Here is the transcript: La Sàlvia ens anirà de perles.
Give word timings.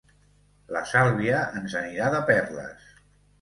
La 0.75 0.79
Sàlvia 0.91 1.41
ens 1.61 1.75
anirà 1.83 2.09
de 2.17 2.23
perles. 2.31 2.89